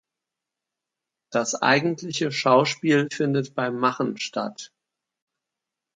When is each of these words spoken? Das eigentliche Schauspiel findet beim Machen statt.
Das 1.31 1.53
eigentliche 1.61 2.31
Schauspiel 2.31 3.07
findet 3.13 3.53
beim 3.53 3.77
Machen 3.77 4.17
statt. 4.17 4.71